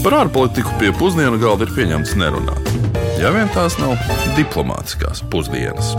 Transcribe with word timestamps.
Par 0.00 0.14
ārpolitiku 0.16 0.70
pie 0.80 0.94
pusdienu 0.96 1.36
galda 1.36 1.66
ir 1.66 1.72
pieņemts 1.76 2.14
nerunāt. 2.16 2.68
Ja 3.20 3.28
vien 3.34 3.50
tās 3.52 3.74
nav 3.76 3.98
diplomātiskās 4.32 5.20
pusdienas. 5.28 5.90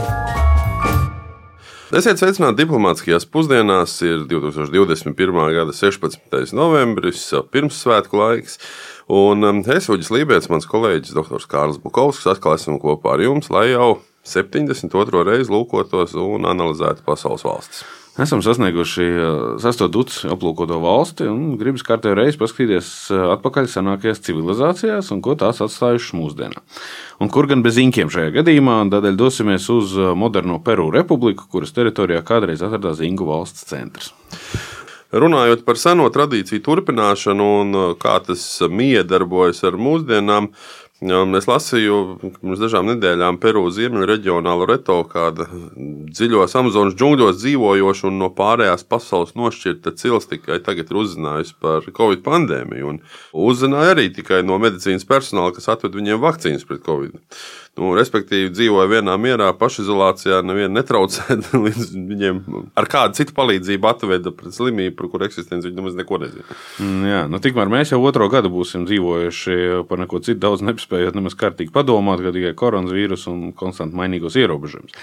Esiet 1.94 2.18
sveicināti 2.18 2.64
diplomātiskajās 2.64 3.28
pusdienās. 3.30 3.94
Ir 4.02 4.24
2021. 4.32 5.38
gada 5.54 5.78
16. 5.78 6.18
novembris, 6.58 7.28
pirmssvētku 7.54 8.18
laiks. 8.18 8.58
Un 9.06 9.46
um, 9.46 9.62
es, 9.70 9.92
Uģis 9.94 10.10
Lībijams, 10.18 10.50
mans 10.50 10.70
kolēģis 10.72 11.14
Dr. 11.20 11.46
Kārls 11.52 11.78
Bukovskis, 11.84 12.32
atkal 12.34 12.58
esmu 12.58 12.82
kopā 12.82 13.20
ar 13.20 13.28
jums, 13.28 13.54
lai 13.54 13.68
jau 13.76 14.00
72. 14.26 15.28
reizi 15.30 15.54
lūkotos 15.54 16.18
un 16.18 16.50
analizētu 16.50 17.06
pasaules 17.06 17.46
valstis. 17.46 17.86
Esam 18.20 18.42
sasnieguši 18.44 19.06
sesto 19.64 19.88
duci 19.88 20.28
aplūkoto 20.28 20.82
valsti 20.84 21.30
un 21.32 21.54
gribam 21.56 21.80
kārtējo 21.88 22.18
reizi 22.18 22.40
paskatīties 22.42 22.90
atpakaļ 23.38 23.70
senākajās 23.72 24.20
civilizācijās 24.26 25.14
un 25.16 25.22
ko 25.24 25.38
tās 25.40 25.62
atstājušas 25.64 26.18
mūsdienās. 26.20 26.82
Un 27.24 27.32
kur 27.32 27.48
gan 27.48 27.64
bez 27.64 27.80
inkiem 27.80 28.12
šajā 28.12 28.34
gadījumā, 28.42 28.82
tādēļ 28.92 29.16
dosimies 29.16 29.70
uz 29.72 29.96
moderno 30.20 30.60
Peru 30.60 30.90
republiku, 30.92 31.48
kuras 31.54 31.72
teritorijā 31.72 32.20
kādreiz 32.28 32.60
atradās 32.68 33.00
Ingu 33.00 33.30
valsts 33.32 33.64
centrs. 33.72 34.12
Runājot 35.12 35.64
par 35.68 35.80
seno 35.80 36.10
tradīciju 36.12 36.64
turpināšanu 36.68 37.48
un 37.62 37.80
kā 38.00 38.18
tas 38.28 38.44
miedarbojas 38.68 39.64
ar 39.68 39.80
mūsdienām, 39.80 40.52
Es 41.02 41.48
lasīju 41.50 41.96
pirms 42.22 42.60
dažām 42.62 42.86
nedēļām 42.92 43.40
Peru 43.42 43.64
ziemeļu 43.74 44.06
reģionā 44.06 44.52
Loreto, 44.54 45.00
kāda 45.10 45.48
dziļos 45.50 46.54
Amazonas 46.60 46.94
džungļos 46.94 47.40
dzīvojoša 47.40 48.06
un 48.12 48.20
no 48.22 48.30
pārējās 48.38 48.86
pasaules 48.86 49.34
nošķirta 49.34 49.96
cils 49.98 50.30
tikai 50.30 50.60
tagad 50.62 50.94
ir 50.94 51.00
uzzinājusi 51.02 51.58
par 51.58 51.88
Covid 51.98 52.22
pandēmiju. 52.28 53.00
Uzzināja 53.34 53.96
arī 53.96 54.12
tikai 54.14 54.44
no 54.46 54.60
medicīnas 54.62 55.08
personāla, 55.10 55.56
kas 55.58 55.72
atved 55.74 55.98
viņiem 55.98 56.22
vakcīnas 56.22 56.70
pret 56.70 56.86
Covid. 56.86 57.18
Nu, 57.80 57.94
respektīvi, 57.96 58.50
dzīvoja 58.52 58.90
vienā 58.92 59.14
mierā, 59.16 59.48
pašizolācijā, 59.56 60.42
nevienu 60.44 60.74
netraucēt, 60.76 61.54
līdz 61.66 61.94
viņiem 61.96 62.42
ar 62.76 62.88
kādu 62.92 63.16
citu 63.16 63.36
palīdzību 63.38 63.88
atveda 63.88 64.34
pret 64.36 64.58
slimību, 64.58 64.98
par 64.98 65.08
kuru 65.14 65.30
eksistenci 65.30 65.70
viņi 65.70 65.80
nemaz 65.80 65.96
neko 65.96 66.20
nezina. 66.20 66.60
Mm, 66.84 67.06
jā, 67.08 67.22
nu, 67.32 67.40
tikmēr 67.44 67.72
mēs 67.72 67.94
jau 67.94 68.02
otro 68.04 68.28
gadu 68.34 68.52
būsim 68.52 68.84
dzīvojuši 68.90 69.86
par 69.88 70.04
neko 70.04 70.20
citu 70.20 70.42
daudz 70.44 70.66
nespējot 70.68 71.16
nemaz 71.16 71.38
kārtīgi 71.40 71.72
padomāt, 71.72 72.20
ka 72.26 72.36
tikai 72.36 72.52
koronavīrus 72.60 73.30
un 73.32 73.54
konstanti 73.56 73.96
mainīgos 73.96 74.36
ierobežojumus. 74.42 75.00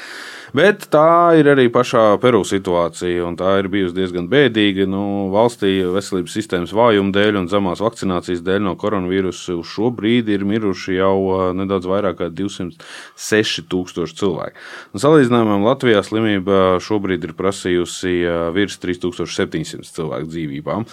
Bet 0.56 0.86
tā 0.92 1.36
ir 1.36 1.48
arī 1.52 1.66
pašā 1.72 2.16
Peru 2.22 2.40
situācija, 2.46 3.24
un 3.28 3.36
tā 3.36 3.58
ir 3.60 3.68
bijusi 3.72 3.96
diezgan 3.98 4.30
bēdīga. 4.32 4.86
Nu, 4.88 5.28
valstī 5.32 5.74
veselības 5.92 6.36
sistēmas 6.38 6.72
vājuma 6.76 7.12
dēļ 7.12 7.42
un 7.42 7.48
zemās 7.52 7.82
vakcinācijas 7.84 8.40
dēļ 8.46 8.64
no 8.64 8.72
koronavīrusa 8.80 9.58
uz 9.58 9.68
šo 9.68 9.90
brīdi 9.92 10.38
ir 10.38 10.46
miruši 10.48 10.96
jau 10.96 11.52
nedaudz 11.56 11.88
vairāk 11.90 12.20
kā 12.22 12.30
206 12.58 13.64
tūkstoši 13.72 14.18
cilvēku. 14.18 14.66
Un 14.92 15.04
salīdzinājumā 15.04 15.58
Latvijā 15.64 16.02
slimība 16.06 16.78
šobrīd 16.84 17.24
ir 17.28 17.34
prasījusi 17.38 18.14
virs 18.56 18.78
3700 18.82 19.88
cilvēku 19.96 20.30
dzīvībām. 20.34 20.86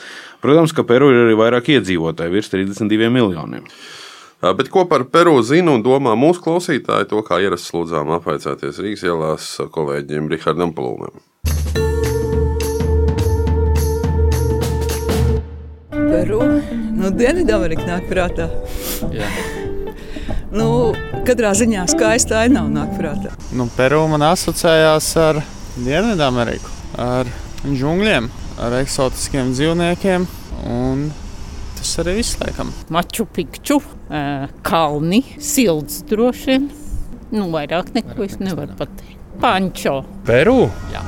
Protams, 0.45 0.73
ka 0.75 0.85
Peru 0.87 1.11
ir 1.13 1.25
arī 1.25 1.37
vairāk 1.39 1.75
iedzīvotāji, 1.75 2.35
virs 2.37 2.51
32 2.53 3.11
miljoniem. 3.13 3.67
Bet 4.45 4.67
ko 4.69 4.83
par 4.85 5.07
Peru 5.09 5.39
zina 5.41 5.73
un 5.73 5.81
domā 5.81 6.13
mūsu 6.19 6.43
klausītāji, 6.45 7.07
to 7.09 7.23
kā 7.25 7.39
ierasts 7.41 7.71
lūdzām 7.73 8.11
apvaicāties 8.19 8.77
Rīgas 8.83 9.05
ielās 9.07 9.47
kolēģiem 9.73 10.27
Rihardam 10.29 10.75
Plūmam. 10.75 11.23
Peru, 15.89 16.41
nu, 16.99 17.09
Dienvidamerika 17.15 17.87
nāk 17.87 18.05
prātā. 18.11 18.45
Jā. 19.15 19.25
Nu, 20.53 20.93
katrā 21.25 21.51
ziņā 21.57 21.83
skaista 21.89 22.43
aina 22.43 22.61
nāk 22.69 22.95
prātā. 22.99 23.33
Nu, 23.55 23.65
Peru 23.75 24.03
man 24.11 24.23
asociējās 24.27 25.07
ar 25.21 25.41
Dienvidameriku, 25.75 26.69
ar 27.01 27.29
džungļiem, 27.65 28.29
ar 28.61 28.75
eksotiskiem 28.79 29.49
dzīvniekiem 29.55 30.27
un 30.71 31.07
tas 31.79 31.91
arī 32.03 32.19
viss 32.19 32.37
laikam. 32.41 32.71
Maču 32.93 33.25
pikču, 33.25 33.79
kalni, 34.65 35.23
silts 35.41 36.03
droši 36.09 36.51
vien. 36.51 36.69
Nu, 37.33 37.49
vairāk 37.53 37.91
neko 37.95 38.23
es 38.27 38.37
nevaru 38.39 38.77
pateikt. 38.77 39.17
Pančo. 39.41 39.97
Peru? 40.27 40.69
Jā. 40.93 41.01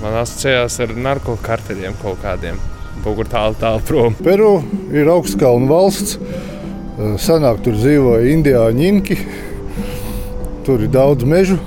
Man 0.00 0.14
asociējās 0.22 0.78
ar 0.84 0.94
narkotikarteļiem 1.08 1.98
kaut 2.00 2.22
kādiem. 2.22 2.60
Kaut 3.04 3.18
kur 3.18 3.28
tālu, 3.28 3.58
tālu 3.60 3.82
prom. 3.84 4.16
Peru 4.24 4.60
ir 4.94 5.10
augstkalnu 5.12 5.68
valsts. 5.68 6.16
Senāk 7.20 7.60
tur 7.66 7.76
dzīvoja 7.76 8.30
indiāņu 8.32 8.86
inki. 8.88 9.18
Tur 10.66 10.80
ir 10.82 10.90
daudz 10.90 11.22
mežu, 11.22 11.60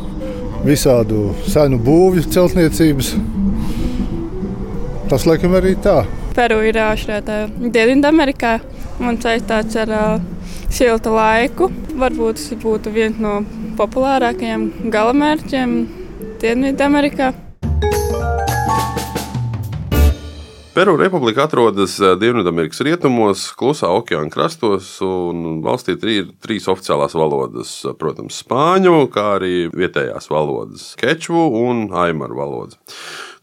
visādu 0.66 1.30
senu 1.48 1.78
būvju 1.80 2.26
celtniecības. 2.36 3.14
Tas 5.08 5.24
laikam 5.24 5.56
arī 5.56 5.72
tā. 5.80 6.02
Peru 6.36 6.60
ir 6.68 6.76
šeit 7.00 7.32
Dienvidamerikā 7.72 8.58
un 9.00 9.16
saistīts 9.24 9.80
ar 9.80 9.96
uh, 9.96 10.28
siltu 10.68 11.16
laiku. 11.16 11.72
Varbūt 12.00 12.44
tas 12.44 12.60
būtu 12.60 12.92
viens 12.92 13.24
no 13.24 13.40
populārākajiem 13.80 14.92
galamērķiem 14.92 15.78
Dienvidamerikā. 16.44 17.32
Peru 20.80 20.98
republika 20.98 21.44
atrodas 21.44 21.98
Dienvidamerikas 22.00 22.80
rietumos, 22.88 23.42
klusā 23.60 23.90
okeāna 23.92 24.32
krastos, 24.32 24.94
un 25.04 25.58
valstī 25.60 25.98
ir 26.08 26.30
trīs 26.40 26.70
oficiālās 26.72 27.18
valodas. 27.20 27.74
Protams, 28.00 28.38
spāņu, 28.46 28.94
kā 29.12 29.26
arī 29.42 29.68
vietējās 29.76 30.30
valodas- 30.32 30.94
keču 31.02 31.36
un 31.36 31.90
aimaru 31.92 32.40
valodas. 32.40 32.80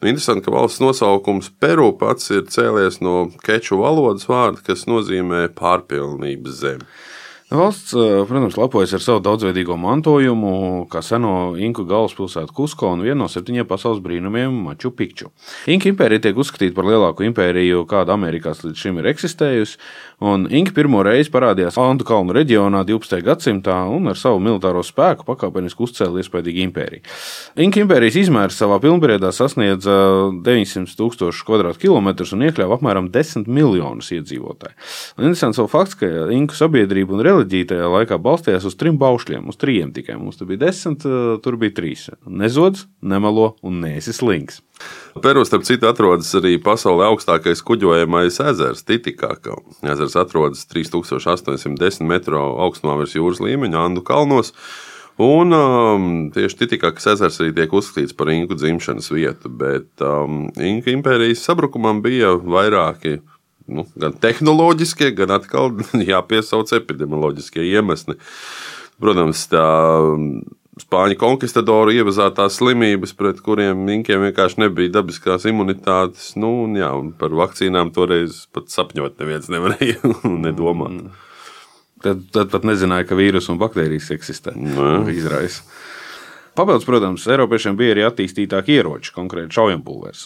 Nu, 0.01 0.09
interesanti, 0.09 0.47
ka 0.47 0.55
valsts 0.55 0.81
nosaukums 0.81 1.51
Peru 1.61 1.91
pats 1.93 2.31
ir 2.31 2.49
cēlies 2.49 3.03
no 3.03 3.29
keču 3.45 3.83
valodas 3.85 4.25
vārda, 4.25 4.65
kas 4.65 4.87
nozīmē 4.89 5.51
pārpilnības 5.53 6.57
zeme. 6.65 6.89
Valsts, 7.51 7.93
eh, 7.95 8.25
protams, 8.27 8.57
lepojas 8.59 8.91
ar 8.97 9.03
savu 9.05 9.21
daudzveidīgo 9.23 9.77
mantojumu, 9.79 10.89
kā 10.91 10.99
seno 10.99 11.55
Inku 11.55 11.85
galvaspilsētu 11.87 12.51
Kusko 12.51 12.89
un 12.91 13.05
vienu 13.07 13.21
no 13.21 13.29
septiņiem 13.31 13.69
pasaules 13.71 14.01
brīnumiem 14.03 14.51
Maču 14.65 14.91
Pikču. 14.91 15.31
Inka 15.71 15.87
impērija 15.87 16.25
tiek 16.25 16.41
uzskatīta 16.43 16.75
par 16.75 16.89
lielāko 16.91 17.23
impēriju, 17.23 17.85
kāda 17.87 18.17
Amerikās 18.19 18.65
līdz 18.65 18.83
šim 18.83 18.99
ir 18.99 19.07
eksistējusi, 19.13 19.79
un 20.27 20.49
Inka 20.51 20.75
pirmo 20.75 21.05
reizi 21.07 21.31
parādījās 21.31 21.79
Antu 21.79 22.09
kalnu 22.09 22.35
reģionā 22.35 22.83
12. 22.83 23.23
gadsimtā 23.23 23.79
un 23.95 24.11
ar 24.11 24.19
savu 24.19 24.43
militāro 24.43 24.83
spēku 24.83 25.23
pakāpeniski 25.31 25.87
uzcēla 25.87 26.19
iespaidīgu 26.25 26.65
impēriju. 26.67 27.07
Inka 27.63 27.85
impērijas 27.85 28.19
izmērs 28.25 28.59
savā 28.59 28.81
pilnbriedā 28.83 29.31
sasniedza 29.31 30.33
900 30.43 30.99
tūkstošu 30.99 31.47
km2 31.47 32.35
un 32.35 32.45
iekļāva 32.51 32.81
apmēram 32.81 33.13
10 33.15 33.47
miljonus 33.47 34.11
iedzīvotāju. 34.19 34.75
Un 35.15 35.31
interesants 35.31 35.63
vēl 35.63 35.71
fakts, 35.71 35.95
ka 36.03 36.13
Inku 36.35 36.59
sabiedrība 36.59 37.15
un 37.15 37.23
reliģija 37.23 37.36
reliģija 37.37 37.71
tajā 37.73 37.89
laikā 37.93 38.19
balstījās 38.23 38.67
uz 38.67 38.77
trim 38.79 38.99
baušļiem, 39.01 39.47
uz 39.51 39.59
trījiem 39.61 39.93
tikai. 39.95 40.17
Mums 40.21 40.39
tur 40.41 40.49
bija 40.51 40.67
desmit, 40.67 41.05
eh, 41.05 41.37
tur 41.43 41.57
bija 41.57 41.75
trīs. 41.77 42.09
Nezods, 42.27 42.87
nemelo 43.03 43.57
un 43.63 43.81
nēsi 43.83 44.13
slings. 44.13 44.61
Peru, 45.23 45.45
starp 45.45 45.65
citu, 45.65 45.89
atrodas 45.89 46.33
arī 46.35 46.59
pasaulē 46.61 47.09
augstākais 47.13 47.63
kuģojamais 47.65 48.41
ezers, 48.41 48.85
Titikāka. 48.85 49.57
Ezers 49.83 50.17
atrodas 50.17 50.67
3810 50.67 52.05
metru 52.05 52.37
augstumā 52.37 52.99
virs 52.99 53.17
jūras 53.17 53.41
līmeņa, 53.41 53.87
Andu 53.87 54.03
kalnos. 54.03 54.53
Un 55.19 55.53
um, 55.57 56.31
tieši 56.35 56.59
Titikākas 56.61 57.07
ezers 57.15 57.41
arī 57.41 57.55
tiek 57.57 57.73
uzskatīts 57.73 58.13
par 58.17 58.29
Inku 58.29 58.55
dzimšanas 58.55 59.09
vietu, 59.15 59.49
bet 59.49 60.05
um, 60.05 60.51
Inku 60.61 60.93
impērijas 60.93 61.41
sabrukumam 61.41 62.03
bija 62.05 62.35
vairāki 62.37 63.23
nu, 63.69 63.87
gan 63.99 64.15
tehnoloģiskie, 64.23 65.13
gan 65.19 65.35
atkal 65.37 65.73
jāpiesauc 66.13 66.73
epidemioloģiskie 66.79 67.65
iemesli. 67.73 68.17
Protams, 69.03 69.43
tā 69.53 69.65
mm, 70.17 70.47
spāņu 70.81 71.19
konkistadori 71.21 71.99
ievazātās 72.01 72.59
slimības, 72.61 73.13
pret 73.17 73.43
kuriem 73.45 73.85
minkiem 73.89 74.25
vienkārši 74.27 74.63
nebija 74.65 74.95
dabiskās 74.99 75.47
imunitātes. 75.49 76.35
Nu, 76.41 76.53
un, 76.65 76.77
jā, 76.81 76.91
un 76.97 77.13
par 77.17 77.37
vakcīnām 77.37 77.93
toreiz 77.97 78.45
pat 78.53 78.73
sapņot 78.73 79.21
neviens 79.23 79.51
nevarēja 79.53 80.15
nedomāt. 80.47 81.01
Mm. 81.01 81.23
Tad, 82.05 82.27
tad 82.33 82.53
pat 82.53 82.67
nezināja, 82.69 83.07
ka 83.09 83.17
vīrusu 83.19 83.55
un 83.55 83.61
baktērijas 83.61 84.13
eksistē. 84.15 84.53
Izraisa. 85.11 85.65
Papildus, 86.57 86.87
protams, 86.89 87.27
Eiropiešiem 87.29 87.75
bija 87.77 87.93
arī 87.93 88.05
attīstītāki 88.07 88.79
ieroči, 88.79 89.11
konkrēti 89.13 89.53
šaujampulvers. 89.59 90.23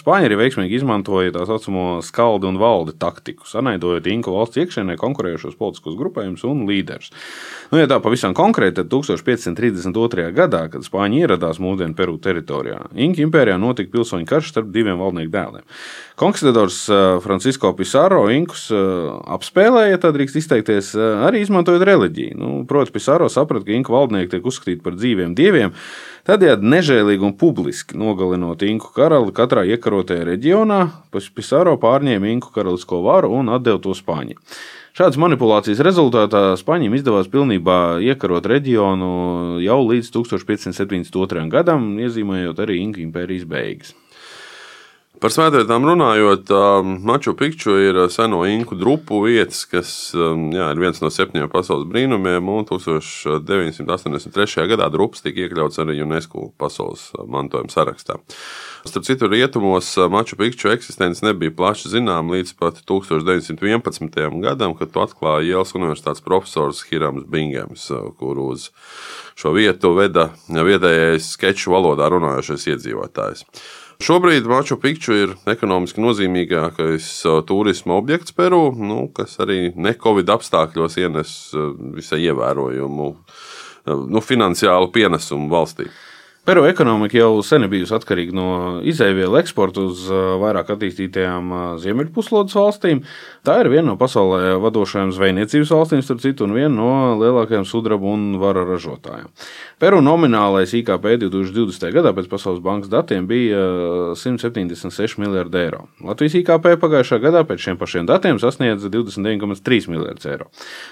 Spāņi 0.00 0.30
arī 0.30 0.38
veiksmīgi 0.40 0.78
izmantoja 0.78 1.34
tā 1.34 1.42
saucamo 1.44 1.98
skaldu 2.00 2.48
un 2.48 2.56
valdi 2.56 2.94
taktiku, 2.96 3.44
sanaidojot 3.44 4.08
Inku 4.08 4.32
valsts 4.32 4.62
iekšienē 4.62 4.96
konkurējošos 4.96 5.58
politiskos 5.60 5.98
grupējumus 5.98 6.46
un 6.48 6.62
līderus. 6.70 7.12
Nu, 7.68 7.82
ja 7.82 7.90
tā 7.90 7.98
pavisam 8.00 8.32
konkrēti, 8.32 8.78
tad 8.78 8.88
1532. 8.94 10.30
gadā, 10.32 10.62
kad 10.72 10.88
Spāņi 10.88 11.20
ieradās 11.26 11.60
mūsdienu 11.60 11.92
Peru 11.98 12.16
teritorijā, 12.16 12.80
Inka 12.96 13.20
impērijā 13.26 13.58
notika 13.60 13.92
pilsoņu 13.92 14.24
karš 14.30 14.54
starp 14.54 14.72
diviem 14.72 14.96
valdnieku 15.04 15.34
dēliem. 15.36 15.68
Konkistadors 16.16 16.80
Francisko 17.20 17.74
Pisaro 17.76 18.22
Inkus 18.32 18.68
apspēlēja, 18.72 19.96
ja 19.96 20.00
tā 20.00 20.14
drīkst 20.14 20.40
izteikties, 20.40 20.92
arī 20.96 21.44
izmantojot 21.44 21.84
reliģiju. 21.84 22.40
Nu, 22.40 22.50
Protams, 22.70 22.94
Pisaro 22.94 23.28
saprata, 23.28 23.66
ka 23.66 23.74
Inku 23.76 23.92
valdnieki 23.92 24.36
tiek 24.36 24.46
uzskatīti 24.48 24.80
par 24.86 24.96
dzīviem 24.96 25.34
dieviem. 25.36 25.73
Tādējādi 26.24 26.70
nežēlīgi 26.72 27.26
un 27.26 27.34
publiski 27.36 27.98
nogalinot 28.00 28.62
Inku 28.64 28.88
karali 28.96 29.34
katrā 29.36 29.66
iekarotajā 29.74 30.24
reģionā, 30.30 30.78
Pisaro 31.12 31.74
pārņēma 31.82 32.30
Inku 32.32 32.52
karalisko 32.54 33.02
varu 33.04 33.34
un 33.36 33.52
atdeva 33.52 33.82
to 33.84 33.92
Spāņiem. 33.96 34.40
Šādas 34.94 35.18
manipulācijas 35.18 35.82
rezultātā 35.84 36.54
Spāņiem 36.60 36.94
izdevās 36.96 37.28
pilnībā 37.32 37.98
iekarot 38.06 38.46
reģionu 38.46 39.10
jau 39.64 39.80
līdz 39.90 40.12
1572. 40.14 41.44
gadam, 41.50 41.92
iezīmējot 41.98 42.62
arī 42.62 42.80
Inku 42.86 43.02
impērijas 43.04 43.44
beigas. 43.50 43.92
Par 45.24 45.32
svētvietām 45.32 45.86
runājot, 45.88 46.50
Maču 47.00 47.32
Pikču 47.32 47.78
ir 47.80 47.96
seno 48.12 48.42
inku 48.44 48.76
drupu 48.76 49.22
vietas, 49.24 49.62
kas 49.64 50.12
jā, 50.12 50.66
ir 50.68 50.80
viens 50.82 50.98
no 51.00 51.08
septiņiem 51.08 51.48
pasaules 51.48 51.86
brīnumiem. 51.88 52.44
1983. 52.68 54.66
gadā 54.68 54.90
drupas 54.92 55.24
tika 55.24 55.46
iekļauts 55.46 55.80
arī 55.80 56.02
UNESCO 56.04 56.50
pasaules 56.60 57.06
mantojuma 57.24 57.72
sarakstā. 57.72 58.18
Starp 58.84 59.06
citu, 59.08 59.30
rietumos 59.32 59.94
Maču 60.12 60.36
Pikču 60.36 60.68
eksistence 60.74 61.24
nebija 61.24 61.54
plaši 61.56 61.94
zināma 61.94 62.36
līdz 62.36 62.52
pat 62.60 62.82
1911. 62.84 64.20
gadam, 64.44 64.74
kad 64.76 64.92
to 64.92 65.06
atklāja 65.06 65.46
Jēlas 65.46 65.72
Universitātes 65.72 66.20
profesors 66.26 66.82
Hirams 66.90 67.24
Bingems, 67.32 67.88
kur 68.20 68.42
uz 68.44 68.68
šo 69.40 69.54
vietu 69.56 69.94
veda 69.96 70.34
vietējais 70.52 71.32
skeču 71.38 71.72
valodā 71.72 72.12
runājošais 72.12 72.68
iedzīvotājs. 72.74 73.48
Šobrīd 74.04 74.44
Maču 74.44 74.76
Pikču 74.76 75.14
ir 75.16 75.30
ekonomiski 75.48 76.02
nozīmīgākais 76.04 77.06
uh, 77.24 77.38
turisma 77.48 77.94
objekts 77.96 78.34
Peru, 78.36 78.66
nu, 78.76 79.06
kas 79.16 79.38
arī 79.40 79.70
ne 79.80 79.94
Covid 79.96 80.28
apstākļos 80.34 80.98
ienes 81.00 81.30
uh, 81.56 81.70
visai 81.96 82.18
ievērojumu 82.26 83.06
uh, 83.08 84.02
nu, 84.04 84.20
finansiālu 84.20 84.90
pienesumu 84.92 85.48
valstī. 85.48 85.88
Peru 86.44 86.66
ekonomika 86.68 87.16
jau 87.16 87.38
sen 87.40 87.64
bijusi 87.72 87.94
atkarīga 87.96 88.34
no 88.36 88.48
izēvielu 88.84 89.38
eksporta 89.40 89.80
uz 89.88 90.02
vairāk 90.42 90.74
attīstītajām 90.74 91.52
ziemeļpuslodes 91.80 92.56
valstīm. 92.58 93.00
Tā 93.48 93.54
ir 93.62 93.70
viena 93.72 93.86
no 93.86 93.94
pasaulē 93.96 94.58
vadošajām 94.60 95.14
zvejniecības 95.16 95.72
valstīm, 95.72 96.02
starp 96.04 96.20
citu, 96.20 96.44
un 96.44 96.52
viena 96.52 96.74
no 96.74 96.90
lielākajām 97.22 97.64
sudraba 97.64 98.12
un 98.12 98.34
vara 98.42 98.66
ražotājiem. 98.68 99.30
Peru 99.80 100.02
nominālais 100.04 100.74
IKP 100.76 101.14
2020. 101.22 101.88
gadā 101.96 102.12
pēc 102.16 102.28
Pasaules 102.32 102.60
bankas 102.64 102.92
datiem 102.92 103.24
bija 103.28 103.64
176 104.20 105.16
miljardi 105.24 105.62
eiro. 105.62 105.86
Latvijas 106.04 106.36
IKP 106.42 106.74
pagājušā 106.84 107.22
gadā 107.24 107.46
pēc 107.48 107.64
šiem 107.70 107.80
pašiem 107.80 108.08
datiem 108.08 108.40
sasniedza 108.42 108.92
29,3 108.92 109.88
miljardus 109.92 110.28
eiro. 110.28 110.50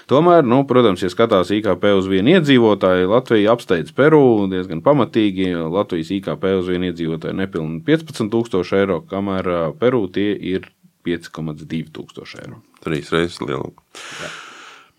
Tomēr, 0.09 0.41
nu, 0.49 0.63
protams, 0.69 1.05
ja 1.05 1.13
skatās 1.13 1.53
IKP 1.53 1.93
uz 1.93 2.09
vienu 2.09 2.39
iedzīvotāju, 2.39 3.13
Latvija 3.13 3.53
apsteidz 3.53 3.93
Peru 3.93 4.49
diezgan 4.49 4.81
pamatīgi. 4.81 5.42
Latvijas 5.51 6.13
IKP 6.15 6.47
uz 6.59 6.71
vienu 6.71 6.89
iedzīvotāju 6.91 7.37
nepilnīgi 7.41 7.83
15,000 7.89 8.79
eiro, 8.79 9.01
kamēr 9.09 9.51
Peru 9.81 10.05
tie 10.13 10.31
ir 10.37 10.71
5,2 11.07 11.91
tūkstoši 11.95 12.41
eiro. 12.45 12.63
Trīs 12.83 13.11
reizes 13.13 13.41
lielāka. 13.43 13.83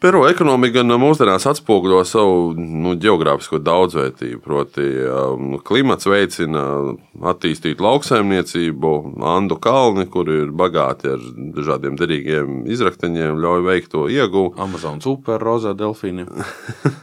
Peru 0.04 0.26
ekonomika 0.28 0.82
gan 0.82 0.92
mūsdienās 1.00 1.46
atspoguļo 1.48 2.02
savu 2.04 2.50
nu, 2.60 2.90
geogrāfisko 3.00 3.56
daudzveidību. 3.64 4.40
Proti, 4.44 4.84
um, 5.08 5.54
klimats 5.64 6.04
veicina 6.04 6.64
attīstītu 7.32 7.80
lauksaimniecību, 7.86 8.90
Andu 9.24 9.56
kalni, 9.64 10.04
kur 10.12 10.28
ir 10.28 10.52
bagāti 10.52 11.08
ar 11.14 11.24
dažādiem 11.56 11.96
derīgiem 11.96 12.60
izrakteņiem, 12.76 13.40
ļauj 13.46 13.64
veikt 13.64 13.94
to 13.96 14.04
iegūmu. 14.12 14.52
Amazonas 14.60 15.08
upe, 15.08 15.40
rozā 15.40 15.72
delfīni. 15.72 16.28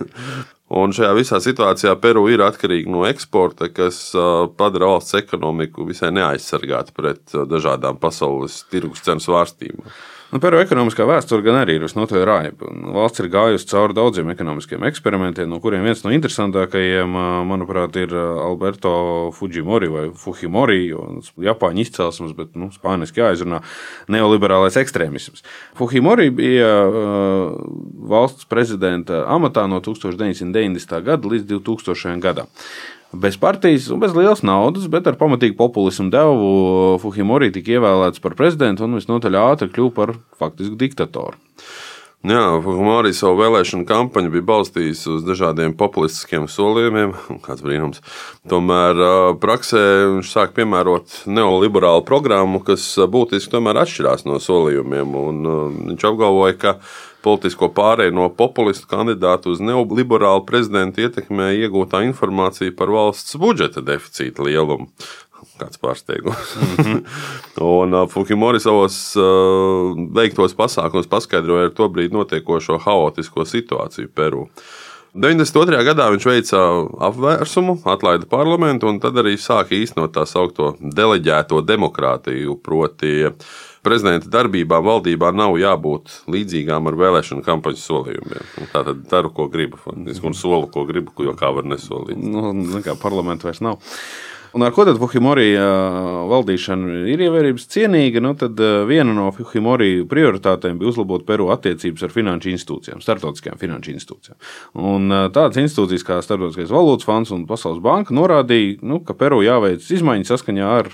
Un 0.82 0.94
šajā 0.94 1.18
visā 1.18 1.42
situācijā 1.42 1.98
Peru 2.06 2.28
ir 2.30 2.46
atkarīga 2.46 2.94
no 2.94 3.10
eksporta, 3.10 3.74
kas 3.74 4.12
uh, 4.14 4.46
padara 4.46 4.94
valsts 4.94 5.18
ekonomiku 5.18 5.90
visai 5.90 6.14
neaizsargātu 6.14 6.94
pret 7.02 7.34
uh, 7.34 7.50
dažādām 7.50 7.98
pasaules 7.98 8.62
tirgus 8.70 9.02
cenu 9.10 9.26
svārstībām. 9.26 9.90
Nu, 10.32 10.40
Peru 10.40 10.62
ekonomiskā 10.64 11.04
vēsture 11.04 11.44
gan 11.44 11.58
arī 11.60 11.74
ir 11.76 11.84
visnotaļ 11.84 12.22
raiba. 12.24 12.70
Valsts 12.96 13.20
ir 13.20 13.28
gājusi 13.34 13.68
cauri 13.68 13.96
daudziem 13.98 14.30
ekonomiskiem 14.32 14.86
eksperimentiem, 14.88 15.50
no 15.52 15.58
kuriem 15.60 15.84
viens 15.84 16.06
no 16.06 16.14
interesantākajiem, 16.16 17.18
manuprāt, 17.50 17.98
ir 18.00 18.16
Alberto 18.16 18.94
Fujimori 19.36 19.90
vai 19.92 20.06
Fujimori, 20.16 20.86
Japāņu 21.44 21.84
izcelsmes, 21.84 22.32
bet 22.38 22.56
nu, 22.56 22.70
spāniski 22.72 23.20
jāizrunā 23.20 23.60
neoliberālais 24.16 24.80
ekstrēmisms. 24.80 25.44
Fujimori 25.76 26.30
bija 26.40 26.72
valsts 28.16 28.48
prezidenta 28.48 29.26
amatā 29.36 29.68
no 29.68 29.84
1990. 29.84 30.96
gada 31.12 31.36
līdz 31.36 31.52
2000. 31.60 32.24
gadam 32.24 32.48
bez 33.14 33.38
partijas 33.38 33.90
un 33.92 34.00
bez 34.00 34.16
lielas 34.16 34.44
naudas, 34.46 34.88
bet 34.92 35.08
ar 35.10 35.20
pamatīgu 35.20 35.58
populismu 35.60 36.10
devu 36.14 36.98
Fujimori 37.04 37.52
tika 37.54 37.78
ievēlēts 37.78 38.24
par 38.24 38.36
prezidentu 38.40 38.88
un 38.88 39.00
visnotaļ 39.00 39.40
ātri 39.42 39.72
kļuva 39.72 39.96
par 39.96 40.14
faktisku 40.40 40.78
diktatoru. 40.80 41.40
Jā, 42.22 42.42
Fujimori 42.62 43.16
savu 43.18 43.40
vēlēšanu 43.40 43.88
kampaņu 43.90 44.30
bija 44.36 44.46
balstījis 44.46 45.00
uz 45.10 45.24
dažādiem 45.26 45.74
populistiskiem 45.74 46.46
solījumiem, 46.54 47.16
kāds 47.42 47.64
brīnums. 47.66 48.04
Tomēr 48.52 49.02
praksē 49.42 49.82
viņš 50.20 50.30
sāk 50.30 50.54
piemērot 50.54 51.24
neoliberālu 51.26 52.06
programmu, 52.06 52.62
kas 52.62 52.86
būtiski 53.10 53.58
atšķirās 53.58 54.28
no 54.30 54.38
solījumiem. 54.38 55.18
Viņš 55.90 56.06
apgalvoja, 56.12 56.60
ka 56.62 56.76
politisko 57.24 57.70
pārēju 57.76 58.16
no 58.18 58.28
populistu 58.34 58.90
kandidātu 58.92 59.54
uz 59.54 59.62
neoliberālu 59.64 60.44
prezidentu 60.48 61.06
ietekmē 61.06 61.52
iegūtā 61.62 62.04
informācija 62.08 62.74
par 62.78 62.94
valsts 62.94 63.38
budžeta 63.42 63.84
deficīta 63.86 64.46
lielumu. 64.48 64.90
Kāds 65.58 65.80
pārsteigums. 65.82 66.54
-hmm. 66.58 67.02
un 67.82 67.94
uh, 67.94 68.10
Fukimori 68.10 68.60
savos 68.60 69.16
uh, 69.16 69.24
veiktos 70.16 70.54
pasākumos 70.58 71.10
paskaidroja 71.10 71.70
ar 71.70 71.74
to 71.74 71.90
brīdi 71.90 72.14
notiekošo 72.14 72.78
haotisko 72.78 73.46
situāciju 73.46 74.08
Peru. 74.16 74.48
92. 75.14 75.84
gadā 75.84 76.06
viņš 76.12 76.26
veica 76.26 76.60
apvērsumu, 77.08 77.82
atlaida 77.86 78.26
parlamentu 78.26 78.88
un 78.88 79.00
tad 79.00 79.18
arī 79.20 79.34
sāka 79.36 79.76
īstenot 79.76 80.14
tā 80.16 80.24
saucamo 80.26 80.78
deleģēto 80.80 81.60
demokrātiju, 81.68 82.56
proti, 82.64 83.26
uh, 83.26 83.34
prezidenta 83.86 84.30
darbībām 84.32 84.86
valdībā 84.86 85.32
nav 85.36 85.58
jābūt 85.60 86.22
līdzīgām 86.32 86.90
ar 86.90 86.98
vēlēšanu 87.02 87.46
kampaņas 87.46 87.86
solījumiem. 87.90 88.50
Tā 88.74 88.84
tad 88.88 89.06
daru, 89.12 89.32
ko 89.36 89.48
gribu, 89.52 89.82
un 89.92 90.38
solu, 90.38 90.70
ko 90.72 90.86
gribu, 90.90 91.16
jo 91.26 91.36
kā 91.38 91.50
var 91.56 91.68
nesolīt. 91.70 92.20
Nu, 92.22 92.54
kā 92.86 92.98
parlamenta 93.00 93.50
vairs 93.50 93.64
nav. 93.66 93.82
Un 94.52 94.66
ar 94.68 94.74
ko 94.76 94.84
tad 94.84 94.98
Fuhimorija 95.00 95.64
valdīšana 96.28 97.06
ir 97.08 97.22
ievērības 97.24 97.70
cienīga? 97.72 98.20
Nu, 98.24 98.34
tad 98.36 98.60
viena 98.90 99.14
no 99.16 99.30
Fuhimorija 99.32 100.04
prioritātēm 100.12 100.80
bija 100.82 100.92
uzlabot 100.92 101.24
Peru 101.28 101.48
attiecības 101.54 102.04
ar 102.04 102.12
finanšu 102.12 102.52
institūcijām, 102.52 103.00
starptautiskajām 103.04 103.62
finanšu 103.62 103.94
institūcijām. 103.94 104.40
Un 104.76 105.08
tādas 105.32 105.62
institūcijas 105.62 106.04
kā 106.08 106.20
Startautiskais 106.26 106.74
valūtas 106.74 107.08
fonds 107.08 107.32
un 107.32 107.46
Pasaules 107.48 107.80
banka 107.84 108.16
norādīja, 108.18 108.82
nu, 108.84 109.00
ka 109.08 109.16
Peru 109.16 109.40
jāveic 109.46 109.88
izmaiņas 109.88 110.34
saskaņā 110.36 110.74
ar 110.82 110.92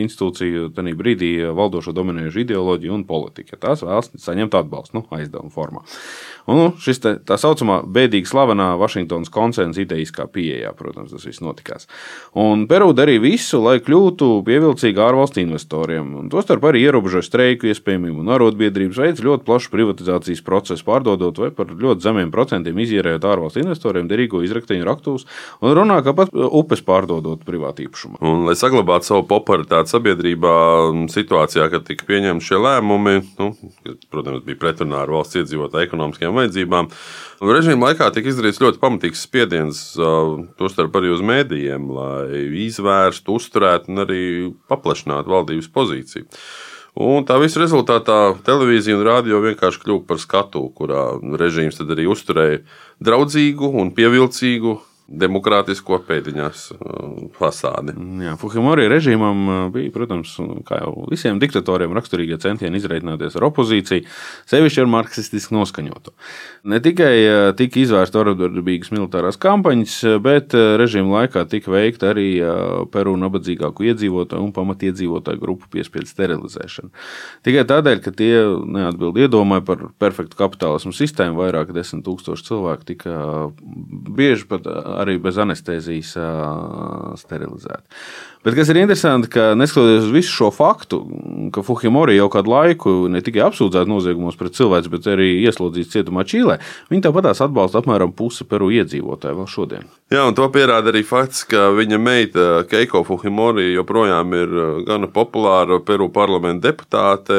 institūciju 0.00 0.70
tajā 0.72 0.96
brīdī 0.96 1.34
valdošo 1.52 1.92
dominējušu 1.96 2.44
ideoloģiju 2.46 2.96
un 2.96 3.04
politiku. 3.08 3.52
Ja 3.52 3.60
tās 3.68 3.84
vēlas 3.84 4.14
saņemt 4.16 4.56
atbalstu 4.62 5.02
nu, 5.02 5.04
aizdevuma 5.12 5.52
formā. 5.52 5.84
Un, 6.44 6.58
nu, 6.60 6.66
šis 6.80 7.00
te, 7.00 7.14
tā 7.24 7.38
saucamā 7.40 7.78
bēdīgi 7.88 8.28
slavenā 8.28 8.74
Vašingtonas 8.80 9.32
konsensa 9.32 9.80
ideiskā 9.80 10.26
pieejā, 10.28 10.74
protams, 10.76 11.14
tas 11.14 11.24
viss 11.24 11.40
notikās. 11.44 11.88
Un 12.36 12.66
Peru 12.68 12.92
darīja 12.96 13.22
visu, 13.22 13.62
lai 13.64 13.78
kļūtu 13.84 14.42
pievilcīgi 14.44 15.00
ārvalstu 15.00 15.40
investoriem. 15.40 16.12
Tostarp 16.32 16.66
arī 16.68 16.84
ierobežoja 16.84 17.24
streiku 17.24 17.70
iespējamību 17.72 18.20
un 18.20 18.32
arotbiedrības 18.36 19.00
veids 19.00 19.24
ļoti 19.24 19.46
plašu 19.48 19.72
privatizācijas 19.72 20.44
procesu, 20.44 20.84
pārdodot 20.84 21.40
vai 21.40 21.50
par 21.54 21.72
ļoti 21.72 22.04
zemiem 22.04 22.32
procentiem 22.34 22.82
izierējot 22.84 23.24
ārvalstu 23.30 23.64
investoriem 23.64 24.10
derīgo 24.10 24.42
izrakteņu 24.44 24.88
raktūrus 24.88 25.24
un 25.64 25.76
runā, 25.80 26.00
ka 26.04 26.12
pat 26.16 26.34
upes 26.34 26.84
pārdodot 26.84 27.44
privātu 27.48 27.86
īpašumu. 27.86 28.20
Un, 28.20 28.44
lai 28.48 28.56
saglabātu 28.58 29.08
savu 29.08 29.24
popularitāti 29.32 29.94
sabiedrībā, 29.94 30.54
situācijā, 31.12 31.70
kad 31.72 31.88
tika 31.88 32.06
pieņemti 32.08 32.50
šie 32.50 32.60
lēmumi, 32.60 33.16
nu, 33.40 33.50
protams, 34.12 34.44
bija 34.44 34.60
pretrunā 34.60 35.02
ar 35.04 35.12
valsts 35.14 35.40
iedzīvotāju 35.40 35.92
ekonomiskajām 36.34 36.40
vajadzībām. 36.40 36.90
Režīma 37.44 37.90
laikā 37.90 38.10
tika 38.14 38.30
izdarīts 38.30 38.60
ļoti 38.62 38.80
pamatīgs 38.80 39.24
spiediens, 39.24 39.80
tostarp 40.58 40.94
arī 40.96 41.12
uz 41.12 41.22
mēdījiem, 41.22 41.88
lai 41.90 42.44
izvērstu, 42.66 43.34
uzturētu 43.34 43.90
un 43.92 44.04
arī 44.04 44.22
paplašinātu 44.68 45.30
valdības 45.30 45.68
pozīciju. 45.68 46.26
Un 46.94 47.24
tā 47.26 47.40
visa 47.42 47.58
rezultātā 47.58 48.36
televīzija 48.46 48.94
un 48.94 49.02
rādio 49.02 49.40
vienkārši 49.42 49.80
kļuva 49.82 50.04
par 50.06 50.20
skatu, 50.22 50.68
kurā 50.76 51.18
režīms 51.40 51.80
arī 51.82 52.06
uzturēja 52.06 52.62
draudzīgu 53.02 53.72
un 53.80 53.90
pievilcīgu 53.96 54.76
demokrātisko 55.04 55.98
pēdiņās 56.08 56.60
uh, 56.72 57.08
fasādi. 57.36 57.92
Jā, 58.24 58.34
Fujimori 58.40 58.86
režīmam 58.88 59.42
uh, 59.44 59.56
bija, 59.74 59.92
protams, 59.92 60.32
kā 60.64 60.78
jau 60.80 60.94
visiem 61.10 61.40
diktatoriem, 61.42 61.92
raksturīgie 61.96 62.38
centieni 62.40 62.80
izreikināties 62.80 63.36
ar 63.36 63.44
opozīciju, 63.50 64.06
sevišķi 64.48 64.80
ar 64.80 64.90
marksistiski 64.94 65.56
noskaņotu. 65.58 66.14
Ne 66.72 66.80
tikai 66.84 67.12
uh, 67.20 67.50
tika 67.58 67.82
izvērsta 67.82 68.22
orvardarbīgas 68.22 68.94
militārās 68.94 69.38
kampaņas, 69.40 69.98
bet 70.24 70.56
režīma 70.80 71.20
laikā 71.20 71.44
tika 71.52 71.72
veikta 71.74 72.12
arī 72.14 72.28
Peru 72.92 73.14
nabadzīgāku 73.20 73.84
iedzīvotāju 73.90 74.46
un 74.46 74.52
pamatiedzīvotāju 74.56 75.40
grupu 75.42 75.68
piespiedu 75.72 76.08
sterilizēšana. 76.08 76.90
Tikai 77.44 77.66
tādēļ, 77.68 78.00
ka 78.04 78.12
tie 78.16 78.32
neatbild 78.78 79.20
iedomai 79.20 79.60
par 79.66 79.88
perfektu 80.00 80.38
kapitālismu 80.38 80.94
sistēmu, 80.96 81.42
vairāk 81.42 81.74
desmit 81.76 82.04
tūkstoši 82.06 82.48
cilvēku 82.48 82.88
tika 82.94 83.18
bieži 84.14 84.48
pat 84.48 84.68
arī 85.00 85.18
bez 85.22 85.38
anestezijas 85.42 86.14
sterilizēti. 87.20 88.00
Bet 88.44 88.52
kas 88.58 88.68
ir 88.68 88.76
interesanti, 88.76 89.30
ka 89.32 89.54
neskatoties 89.56 90.02
uz 90.04 90.10
visu 90.12 90.28
šo 90.28 90.50
faktu, 90.52 90.98
ka 91.54 91.62
Fujimori 91.64 92.18
jau 92.18 92.26
kādu 92.28 92.52
laiku 92.52 92.92
ne 93.08 93.22
tikai 93.24 93.40
apsūdzēta 93.46 93.88
noziegumos 93.88 94.36
pret 94.36 94.52
cilvēku, 94.58 94.90
bet 94.92 95.08
arī 95.08 95.30
ieslodzīts 95.46 95.94
cietumā 95.94 96.26
Čīlē, 96.28 96.58
viņi 96.92 97.06
tāpatās 97.06 97.40
atbalsta 97.44 97.80
apmēram 97.80 98.12
pusi 98.12 98.44
Peru 98.44 98.68
iedzīvotāju 98.76 99.38
vēl 99.38 99.48
šodien. 99.48 99.88
Jā, 100.12 100.26
un 100.28 100.36
to 100.36 100.44
pierāda 100.52 100.92
arī 100.92 101.00
fakts, 101.08 101.46
ka 101.48 101.70
viņa 101.72 102.00
meita 102.04 102.46
Keiko 102.68 103.00
Fujimori 103.08 103.70
joprojām 103.78 104.36
ir 104.36 104.52
gana 104.90 105.08
populāra 105.08 105.80
Peru 105.80 106.10
parlamenta 106.12 106.68
deputāte, 106.68 107.38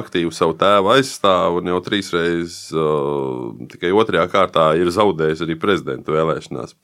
aktīvi 0.00 0.32
savu 0.32 0.56
tēvu 0.56 0.94
aizstāv 0.96 1.60
un 1.60 1.68
jau 1.74 1.82
trīsreiz 1.84 2.62
uh, 2.72 3.52
tikai 3.68 3.92
otrajā 3.92 4.24
kārtā 4.32 4.70
ir 4.80 4.88
zaudējis 4.96 5.44
arī 5.44 5.60
prezidenta 5.60 6.16
vēlēšanās. 6.16 6.80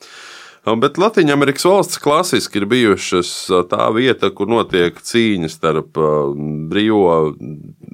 Bet 0.77 0.99
Latvijas 0.99 1.65
valsts 1.65 2.01
klasiski 2.03 2.61
ir 2.61 2.67
bijušas 2.69 3.31
tā 3.71 3.89
vieta, 3.95 4.31
kur 4.35 4.51
notiek 4.51 4.99
cīņas 4.99 5.55
starp 5.55 5.99
brīvo, 6.69 7.15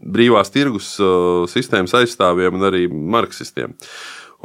brīvās 0.02 0.50
tirgus 0.54 0.94
sistēmas 1.52 1.94
aizstāvjiem 2.00 2.58
un 2.58 2.68
arī 2.70 2.86
marksistiem. 2.88 3.76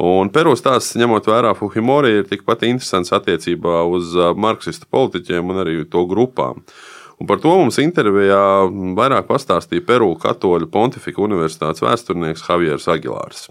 Un 0.00 0.30
Peru 0.32 0.54
stāsts, 0.56 0.96
ņemot 0.96 1.26
vērā 1.28 1.52
Fujimori, 1.58 2.14
ir 2.20 2.28
tikpat 2.28 2.64
interesants 2.68 3.12
attiecībā 3.12 3.82
uz 3.84 4.14
marksistu 4.36 4.88
politiķiem 4.88 5.52
un 5.52 5.60
arī 5.64 5.76
to 5.84 6.06
grupām. 6.08 6.64
Un 7.20 7.28
par 7.28 7.40
to 7.42 7.52
mums 7.52 7.76
intervijā 7.82 8.40
vairāk 8.96 9.28
pastāstīja 9.28 9.84
Peru 9.84 10.14
Katoļu 10.20 10.70
Pontifika 10.72 11.20
Universitātes 11.26 11.84
vēsturnieks 11.84 12.48
Javieris 12.48 12.88
Agilārs. 12.88 13.50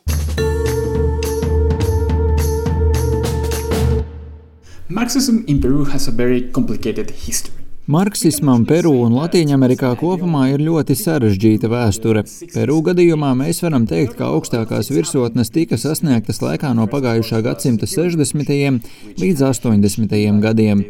Marxism 4.92 5.46
in 5.48 5.62
Peru 5.62 5.86
has 5.86 6.08
a 6.08 6.12
very 6.12 6.50
complicated 6.50 7.12
history. 7.12 7.54
Marksismam 7.90 8.68
Peru 8.70 8.92
un 9.02 9.16
Latvijā 9.18 9.96
kopumā 9.98 10.44
ir 10.52 10.62
ļoti 10.62 10.94
sarežģīta 10.94 11.72
vēsture. 11.72 12.22
Peru 12.54 12.76
gadījumā 12.86 13.32
mēs 13.40 13.64
varam 13.64 13.88
teikt, 13.90 14.14
ka 14.20 14.28
augstākās 14.30 14.92
virsotnes 14.94 15.50
tika 15.50 15.74
sasniegtas 15.74 16.38
laikā 16.44 16.70
no 16.78 16.86
pagājušā 16.86 17.40
gadsimta 17.48 17.90
60. 17.90 18.92
līdz 19.18 19.42
80. 19.48 20.14
gadiem. 20.44 20.84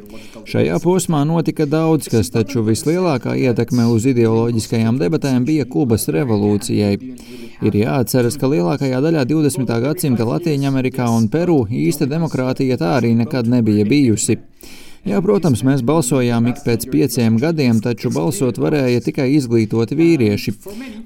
Šajā 0.43 0.81
posmā 0.83 1.21
notika 1.23 1.63
daudz 1.63 2.11
kas, 2.11 2.33
taču 2.35 2.65
vislielākā 2.67 3.37
ietekme 3.45 3.87
uz 3.87 4.09
ideoloģiskajām 4.11 4.99
debatēm 4.99 5.47
bija 5.47 5.69
Kubas 5.71 6.09
revolūcijai. 6.11 6.99
Ir 7.63 7.79
jāatceras, 7.79 8.35
ka 8.35 8.51
lielākajā 8.51 8.99
daļā 9.07 9.23
20. 9.31 9.71
gadsimta 9.87 10.27
Latvijā 10.27 11.07
un 11.15 11.31
Peru 11.31 11.61
īsta 11.63 12.11
demokrātija 12.11 12.75
tā 12.75 12.97
arī 12.99 13.15
nekad 13.23 13.47
nebija 13.47 13.87
bijusi. 13.87 14.41
Jā, 15.07 15.21
protams, 15.23 15.61
mēs 15.63 15.79
balsojām 15.87 16.49
ik 16.51 16.59
pēc 16.65 16.83
pieciem 16.91 17.37
gadiem, 17.39 17.77
taču 17.83 18.11
balsot 18.11 18.57
varēja 18.59 18.99
tikai 19.05 19.29
izglītoti 19.37 19.95
vīrieši. 19.95 20.53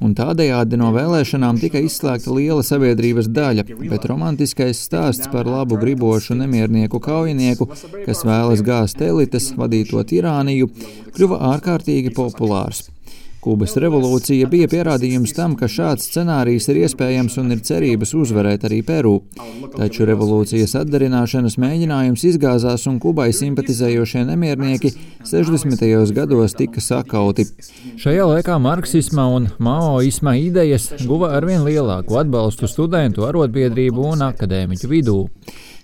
Un 0.02 0.16
tādējādi 0.18 0.80
no 0.82 0.90
vēlēšanām 0.96 1.60
tika 1.62 1.82
izslēgta 1.84 2.34
liela 2.34 2.66
sabiedrības 2.66 3.30
daļa, 3.30 3.68
bet 3.92 4.08
romantiskais 4.10 4.82
stāsts 4.88 5.30
par 5.34 5.46
labu 5.50 5.78
gribošu 5.82 6.40
nemiernieku 6.40 7.00
kaujinieku, 7.04 7.70
kas 8.08 8.26
vēlas 8.26 8.66
gāzt 8.66 9.04
elites, 9.06 9.52
vadīto 9.60 10.02
tirāniju, 10.10 10.72
kļuva 11.14 11.40
ārkārtīgi 11.54 12.16
populārs. 12.18 12.88
Kubas 13.44 13.74
revolūcija 13.76 14.48
bija 14.48 14.70
pierādījums 14.72 15.34
tam, 15.36 15.58
ka 15.60 15.68
šāds 15.68 16.06
scenārijs 16.08 16.70
ir 16.72 16.78
iespējams 16.86 17.34
un 17.42 17.52
ir 17.52 17.64
cerības 17.68 18.14
uzvarēt 18.16 18.64
arī 18.70 18.78
Peru. 18.88 19.18
Taču 19.74 20.08
revolūcijas 20.08 20.78
atdarināšanas 20.80 21.58
mēģinājums 21.60 22.24
izgāzās 22.30 22.88
un 22.88 23.02
Kubai 23.04 23.28
simpatizējošie 23.36 24.24
nemiernieki 24.30 24.94
60. 25.28 25.84
gados 26.16 26.56
tika 26.56 26.84
sakauti. 26.84 27.50
Šajā 28.00 28.30
laikā 28.32 28.56
marksisma 28.64 29.28
un 29.36 29.50
maoisma 29.60 30.38
idejas 30.40 30.94
guva 31.04 31.34
arvien 31.36 31.68
lielāku 31.68 32.22
atbalstu 32.24 32.72
studentu, 32.72 33.28
arotbiedrību 33.28 34.08
un 34.14 34.24
akadēmiķu 34.32 34.94
vidū. 34.96 35.20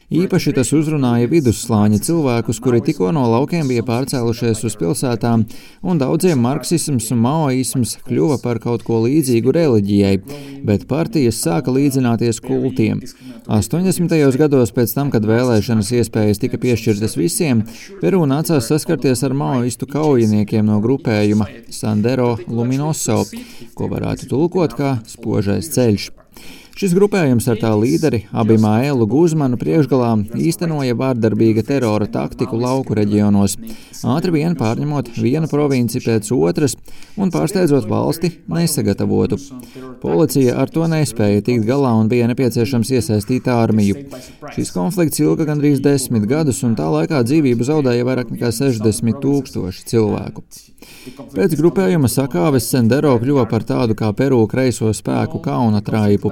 Īpaši 0.10 0.56
tas 0.58 0.72
uzrunāja 0.74 1.28
vidusslāņa 1.30 2.00
cilvēkus, 2.02 2.58
kuri 2.66 2.80
tikko 2.82 3.12
no 3.14 3.28
laukiem 3.30 3.68
bija 3.70 3.84
pārcēlušies 3.86 4.64
uz 4.66 4.76
pilsētām, 4.80 5.44
un 5.86 6.00
daudziem 6.02 6.42
marksisms 6.42 7.12
un 7.14 7.20
maoisms 7.22 7.92
kļuva 8.08 8.40
par 8.42 8.58
kaut 8.64 8.82
ko 8.88 9.04
līdzīgu 9.04 9.54
reliģijai, 9.54 10.16
bet 10.66 10.88
partijas 10.90 11.44
sāka 11.44 11.70
līdzināties 11.76 12.42
kultiem. 12.42 13.04
80. 13.46 14.18
gados 14.42 14.74
pēc 14.74 14.96
tam, 14.98 15.12
kad 15.14 15.30
vēlēšanas 15.30 15.94
iespējas 16.02 16.42
tika 16.42 16.58
piešķirtas 16.58 17.14
visiem, 17.20 17.62
Peru 18.02 18.24
nācās 18.26 18.66
saskarties 18.74 19.22
ar 19.28 19.38
maoistu 19.38 19.86
kaujiniekiem 19.94 20.66
no 20.66 20.80
grupējuma 20.82 21.46
Sandero 21.70 22.32
Luminoso, 22.48 23.28
ko 23.78 23.94
varētu 23.94 24.26
tulkot 24.34 24.74
kā 24.74 24.96
spožais 25.06 25.70
ceļš. 25.78 26.10
Šis 26.80 26.94
grupējums 26.96 27.44
ar 27.52 27.58
tā 27.60 27.70
līderi 27.76 28.22
Abimāēlu 28.32 29.04
Guzmanu 29.12 29.58
priekšgalā 29.60 30.14
īstenoja 30.40 30.96
vārdarbīga 30.96 31.66
terora 31.68 32.06
taktiku 32.08 32.56
lauku 32.56 32.96
reģionos, 32.96 33.58
ātri 34.08 34.32
vien 34.38 34.56
pārņemot 34.56 35.10
vienu 35.18 35.50
provinci 35.52 36.00
pēc 36.06 36.30
otras 36.38 36.78
un 37.20 37.34
pārsteidzot 37.36 37.90
valsti 37.90 38.32
nesagatavotu. 38.48 39.42
Policija 40.00 40.56
ar 40.64 40.72
to 40.72 40.88
nespēja 40.88 41.44
tikt 41.50 41.68
galā 41.68 41.92
un 42.00 42.08
bija 42.08 42.32
nepieciešams 42.32 42.94
iesaistīt 42.96 43.52
armiju. 43.52 44.06
Šis 44.56 44.72
konflikts 44.72 45.20
ilga 45.20 45.50
gandrīz 45.52 45.84
desmit 45.84 46.32
gadus, 46.32 46.64
un 46.64 46.80
tā 46.80 46.88
laikā 46.96 47.26
dzīvību 47.28 47.68
zaudēja 47.74 48.08
vairāk 48.08 48.32
nekā 48.38 48.56
60 48.56 49.20
tūkstoši 49.20 49.90
cilvēku. 49.92 50.48
Pēc 51.34 51.54
grupējuma 51.60 52.10
sakāves 52.12 52.68
Sendero 52.70 53.12
kļuva 53.20 53.46
par 53.50 53.64
tādu 53.68 53.96
kā 53.98 54.10
Peru 54.16 54.40
kreiso 54.52 54.92
spēku 54.96 55.40
kauna 55.44 55.82
traipu. 55.86 56.32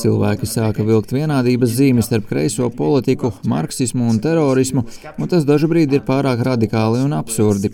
Cilvēki 0.00 0.48
sāka 0.48 0.84
vilkt 0.86 1.14
vienādības 1.14 1.72
zīmes 1.78 2.08
starp 2.08 2.28
kreiso 2.30 2.68
politiku, 2.74 3.32
marksismu 3.48 4.08
un 4.10 4.20
terorismu, 4.22 4.84
un 5.16 5.30
tas 5.30 5.46
dažkārt 5.48 5.94
ir 5.96 6.04
pārāk 6.06 6.42
radikāli 6.46 7.02
un 7.04 7.14
absurdi. 7.16 7.72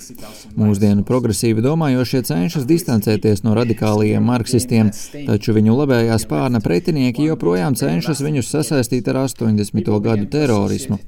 Mūsdienu 0.58 1.06
progresīvi 1.08 1.64
domājošie 1.64 2.22
cenšas 2.28 2.66
distancēties 2.70 3.44
no 3.46 3.56
radikālajiem 3.58 4.24
marksistiem, 4.32 4.92
taču 5.26 5.56
viņu 5.56 5.76
labējā 5.80 6.18
spārna 6.22 6.62
pretinieki 6.64 7.26
joprojām 7.28 7.76
cenšas 7.78 8.22
viņus 8.24 8.52
sasaistīt 8.56 9.10
ar 9.12 9.24
80. 9.24 9.92
gadu 10.06 10.28
terorismu. 10.32 10.98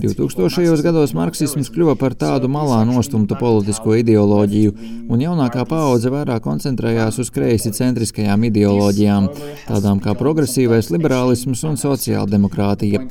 2000. 0.00 0.82
gados 0.84 1.14
marksisms 1.16 1.72
kļuva 1.74 1.96
par 2.00 2.16
tādu 2.18 2.50
malā 2.52 2.82
nostumtu 2.88 3.38
politisko 3.40 3.96
ideoloģiju, 4.00 4.33
un 4.42 5.22
jaunākā 5.22 5.64
paudze 5.68 6.10
vairāk 6.12 6.42
koncentrējās 6.44 7.20
uz 7.22 7.30
kreisi 7.34 7.72
centriskajām 7.74 8.46
ideoloģijām, 8.48 9.28
tādām 9.68 10.00
kā 10.04 10.14
progresīvais 10.18 10.90
liberālisms 10.94 11.64
un 11.68 11.78
sociāldemokrātija. 11.80 13.02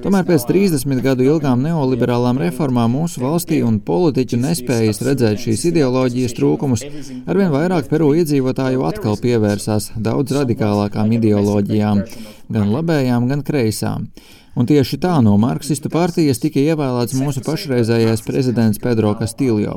Tomēr 0.00 0.26
pēc 0.28 0.46
30 0.48 1.04
gadu 1.04 1.26
ilgām 1.28 1.62
neoliberālām 1.66 2.40
reformām 2.42 2.96
mūsu 2.96 3.22
valstī 3.24 3.60
un 3.66 3.80
politiķu 3.84 4.40
nespējas 4.40 5.02
redzēt 5.06 5.44
šīs 5.44 5.68
ideoloģijas 5.72 6.36
trūkumus, 6.38 6.84
arvien 7.26 7.52
vairāk 7.54 7.90
Peru 7.90 8.12
iedzīvotāju 8.18 8.84
atkal 8.88 9.18
pievērsās 9.20 9.92
daudz 9.96 10.36
radikālākām 10.36 11.16
ideoloģijām, 11.20 12.04
gan 12.50 12.76
labējām, 12.76 13.30
gan 13.30 13.46
kreisām. 13.46 14.10
Un 14.58 14.66
tieši 14.66 14.98
tā 14.98 15.12
no 15.22 15.36
marksistu 15.38 15.90
partijas 15.92 16.40
tika 16.42 16.58
ievēlēts 16.58 17.14
mūsu 17.14 17.42
pašreizējais 17.46 18.24
prezidents 18.26 18.82
Pedro 18.82 19.12
Castillo. 19.18 19.76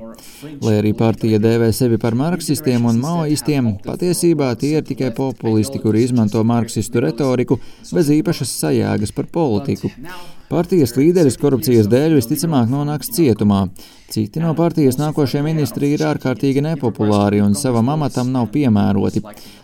Lai 0.66 0.78
arī 0.80 0.96
partija 0.98 1.38
dēvē 1.42 1.70
sevi 1.76 2.00
par 2.02 2.18
marksistiem 2.18 2.88
un 2.90 2.98
maoistiem, 3.04 3.76
patiesībā 3.86 4.50
tie 4.58 4.80
ir 4.80 4.88
tikai 4.88 5.12
populisti, 5.14 5.82
kuri 5.84 6.08
izmanto 6.08 6.42
marksistu 6.44 7.04
retoriku 7.06 7.60
bez 7.94 8.10
īpašas 8.18 8.56
sajēgas 8.64 9.14
par 9.14 9.30
politiku. 9.30 9.94
Partijas 10.50 10.98
līderis 10.98 11.38
korupcijas 11.42 11.88
dēļ 11.90 12.18
visticamāk 12.18 12.68
nonāks 12.70 13.14
cietumā. 13.14 13.68
Citi 14.14 14.42
no 14.42 14.52
partijas 14.58 15.00
nākošie 15.00 15.42
ministri 15.46 15.94
ir 15.96 16.04
ārkārtīgi 16.06 16.62
nepopulāri 16.66 17.42
un 17.46 17.56
savam 17.58 17.90
amatam 17.94 18.30
nav 18.34 18.52
piemēroti. 18.54 19.24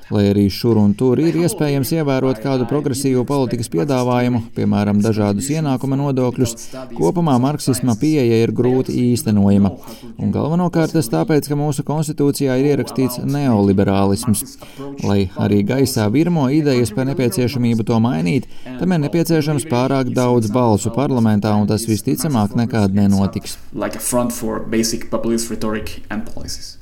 Lai 0.10 0.24
arī 0.32 0.48
šur 0.50 0.80
un 0.82 0.96
tur 0.98 1.20
ir 1.22 1.36
iespējams 1.38 1.92
ievērot 2.00 2.40
kādu 2.42 2.66
progresīvu 2.70 3.22
politikas 3.30 3.70
piedāvājumu, 3.70 4.42
piemēram, 4.56 5.04
dažādus 5.06 5.52
ienākuma 5.54 6.00
nodokļus, 6.00 6.56
kopumā 6.98 7.36
marksisma 7.42 7.94
pieeja 8.00 8.40
ir 8.42 8.54
grūti 8.56 8.96
īstenojama. 9.12 9.72
Un 10.18 10.34
galvenokārt 10.34 10.96
tas 10.98 11.12
tāpēc, 11.14 11.52
ka 11.52 11.58
mūsu 11.60 11.86
konstitūcijā 11.86 12.58
ir 12.58 12.72
ierakstīts 12.72 13.22
neoliberālisms. 13.22 14.58
Lai 15.06 15.20
arī 15.38 15.62
gaisā 15.70 16.10
virmo 16.14 16.48
idejas 16.50 16.94
par 16.96 17.06
nepieciešamību 17.12 17.86
to 17.86 18.02
mainīt, 18.02 18.50
tam 18.66 18.98
ir 18.98 19.04
nepieciešams 19.06 19.70
pārāk 19.70 20.10
daudz 20.18 20.50
balsu 20.54 20.90
parlamentā, 20.96 21.54
un 21.54 21.70
tas 21.70 21.86
visticamāk 21.90 22.58
nekad 22.58 22.98
nenotiks. 22.98 23.60
Like 23.74 24.02
for 24.02 24.60
basic 24.60 25.10
populist 25.12 25.50
rhetoric 25.52 26.02
and 26.10 26.26
policies. 26.26 26.80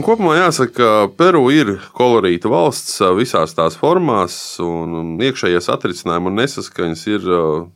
Un 0.00 0.04
kopumā 0.06 0.32
jāsaka, 0.38 0.72
ka 0.72 1.08
Peru 1.12 1.42
ir 1.52 1.74
kolorīta 1.92 2.48
valsts 2.48 3.02
visās 3.18 3.52
tās 3.52 3.74
formās, 3.76 4.32
un 4.64 5.18
iekšējie 5.20 5.60
satricinājumi 5.60 6.30
un 6.30 6.38
nesaskaņas 6.40 7.02
ir 7.10 7.26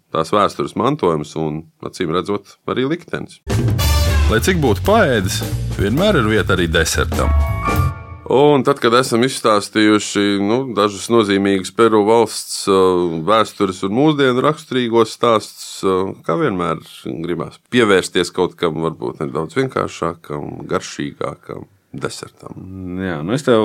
tās 0.08 0.32
vēstures 0.32 0.72
mantojums 0.80 1.34
un, 1.36 1.58
acīm 1.84 2.14
redzot, 2.16 2.54
arī 2.64 2.86
liktenis. 2.88 3.42
Lai 4.30 4.38
cik 4.40 4.56
būtu 4.62 4.86
paēdis, 4.86 5.42
vienmēr 5.76 6.22
ir 6.22 6.30
vieta 6.30 6.56
arī 6.56 6.70
desertam. 6.72 7.28
Un 8.32 8.64
tad, 8.64 8.80
kad 8.80 8.96
esam 8.96 9.28
izstāstījuši 9.28 10.24
nu, 10.40 10.58
dažus 10.72 11.10
nozīmīgus 11.12 11.74
Peru 11.76 12.06
valsts 12.08 12.64
vēstures 13.28 13.84
un 13.84 13.98
mūsdienu 14.00 14.46
raksturīgos 14.48 15.12
stāstus, 15.12 15.84
kā 16.24 16.40
vienmēr 16.40 16.80
gribās 17.04 17.60
pievērsties 17.68 18.32
kaut 18.32 18.56
kam 18.56 18.80
varbūt 18.88 19.20
nedaudz 19.26 19.60
vienkāršākam, 19.60 20.64
garšīgākam. 20.72 21.68
Desertam. 21.94 22.58
Jā, 22.98 23.20
nu 23.22 23.36
es 23.36 23.44
tev 23.46 23.62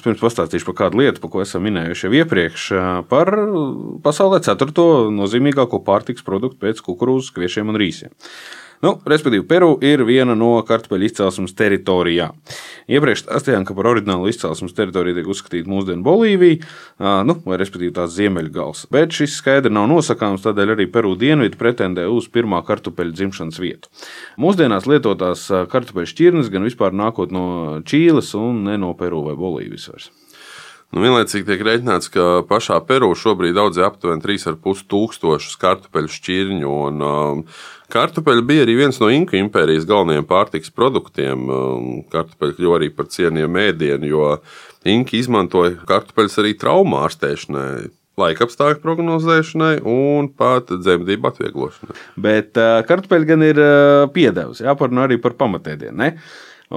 pirms 0.00 0.22
pastāstīšu 0.22 0.70
par 0.70 0.76
kādu 0.78 1.02
lietu, 1.02 1.20
par 1.20 1.32
ko 1.34 1.42
esam 1.44 1.66
minējuši 1.66 2.06
jau 2.06 2.12
iepriekš. 2.22 2.66
Par 3.10 3.30
pasaulē 4.04 4.40
ceturto 4.46 4.86
nozīmīgāko 5.12 5.82
pārtiks 5.84 6.24
produktu 6.24 6.62
pēc 6.64 6.80
kukurūzas, 6.86 7.34
kviešiem 7.36 7.72
un 7.72 7.80
rīsiem. 7.82 8.14
Nu, 8.82 8.96
respektīvi, 9.06 9.44
Peru 9.46 9.76
ir 9.84 10.00
viena 10.02 10.34
no 10.34 10.56
kartupeļu 10.66 11.06
izcelsmes 11.06 11.52
teritorijām. 11.54 12.34
Iepriekš 12.90 13.20
stāstījām, 13.22 13.62
ka 13.68 13.76
par 13.78 13.86
oriģinālu 13.92 14.26
izcelsmes 14.26 14.74
teritoriju 14.74 15.20
tiek 15.20 15.28
uzskatīta 15.30 15.70
mūsdienu 15.70 16.02
Bolīvija, 16.02 16.66
nu, 17.28 17.36
vai 17.46 17.60
respektīvi 17.60 17.94
tās 17.94 18.10
ziemeļgals. 18.16 18.88
Bet 18.90 19.14
šis 19.14 19.36
skaidri 19.38 19.70
nav 19.70 19.86
nosakāms, 19.92 20.42
tādēļ 20.42 20.74
arī 20.74 20.88
Peru 20.90 21.14
dienvidi 21.20 21.60
pretendē 21.60 22.08
uz 22.10 22.26
pirmā 22.34 22.64
kartupeļu 22.66 23.14
dzimšanas 23.20 23.62
vietu. 23.62 23.92
Mūsdienās 24.42 24.90
lietotās 24.90 25.46
kartupeļu 25.70 26.10
šķirnes 26.10 26.50
gan 26.50 26.66
vispār 26.66 26.90
nākot 26.90 27.30
no 27.30 27.46
Čīles 27.86 28.34
un 28.34 28.64
ne 28.66 28.74
no 28.82 28.96
Peru 28.98 29.22
vai 29.28 29.38
Bolīvijas 29.38 29.92
vairs. 29.92 30.10
Nu, 30.92 31.00
vienlaicīgi 31.00 31.46
tiek 31.48 31.62
rēķināts, 31.64 32.10
ka 32.12 32.24
pašā 32.44 32.76
Peru 32.84 33.14
šobrīd 33.16 33.56
audzē 33.56 33.86
aptuveni 33.86 34.20
3,5 34.20 34.82
tūkstošus 34.92 35.54
kartupeļu 35.62 36.10
šķirņu. 36.12 36.72
Un, 36.88 37.04
um, 37.06 37.38
kartupeļi 37.92 38.44
bija 38.50 38.66
arī 38.66 38.74
viens 38.76 39.00
no 39.00 39.08
Inka 39.08 39.38
impērijas 39.38 39.86
galvenajiem 39.88 40.26
pārtiks 40.28 40.68
produktiem. 40.76 41.46
Um, 41.48 41.86
kartupeļi 42.12 42.58
kļuva 42.58 42.76
arī 42.76 42.90
par 42.92 43.08
cienījumu 43.14 43.62
ēdienu, 43.62 44.10
jo 44.10 44.26
Inka 44.92 45.16
izmantoja 45.16 45.78
kartupeļus 45.88 46.36
arī 46.42 46.52
traumu 46.60 47.00
ārstēšanai 47.06 47.88
laika 48.20 48.44
apstākļu 48.44 48.84
prognozēšanai 48.84 49.72
un 49.88 50.28
pat 50.36 50.74
dzemdību 50.76 51.30
atvieglošanai. 51.30 51.96
Bet 52.20 52.60
uh, 52.60 52.82
kartupeļi 52.84 53.30
gan 53.32 53.46
ir 53.46 53.62
uh, 53.64 54.02
piedevs, 54.12 54.60
jāparunā 54.60 55.08
arī 55.08 55.16
par 55.24 55.38
pamatēdienu. 55.40 56.12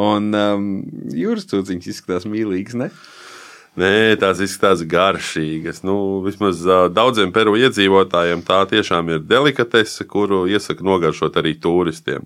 Un 0.07 0.31
um, 0.39 0.71
jūras 1.11 1.51
cūciņas 1.51 1.91
izskatās 1.91 2.31
mīlīgas, 2.31 2.79
ne? 2.79 2.89
Nē, 3.75 4.15
tās 4.15 4.39
izskatās 4.39 4.85
garšīgas. 4.87 5.81
Nu, 5.83 6.21
vismaz 6.23 6.61
uh, 6.63 6.85
daudziem 6.87 7.33
peru 7.35 7.57
iedzīvotājiem 7.59 8.43
tā 8.47 8.61
tiešām 8.71 9.09
ir 9.11 9.25
delikatese, 9.27 10.05
kuru 10.07 10.45
iesaka 10.47 10.85
nogaršot 10.87 11.35
arī 11.41 11.57
turistiem. 11.59 12.23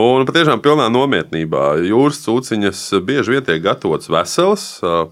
Un 0.00 0.24
patiešām 0.24 0.62
pilnā 0.64 0.86
nopietnībā 0.88 1.82
jūras 1.84 2.22
cūciņas 2.24 2.80
bieži 3.04 3.34
vien 3.34 3.44
tiek 3.44 3.60
gatavotas 3.60 4.08
veselas, 4.08 4.64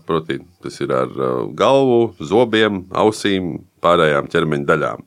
proti, 0.08 0.38
tas 0.62 0.78
ir 0.80 0.94
ar 0.94 1.12
galvu, 1.58 2.14
zobiem, 2.22 2.84
ausīm, 2.94 3.56
pārējām 3.84 4.30
ķermeņa 4.32 4.68
daļām. 4.70 5.02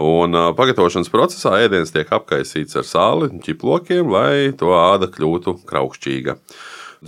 Un 0.00 0.38
pagatavošanas 0.56 1.10
procesā 1.12 1.58
ēdiens 1.66 1.92
tiek 1.92 2.08
apkaisīts 2.14 2.78
ar 2.80 2.86
sāli, 2.88 3.28
ķiplokiem, 3.44 4.08
lai 4.14 4.54
to 4.56 4.70
āda 4.78 5.10
kļūtu 5.12 5.58
kraukšķīga. 5.68 6.38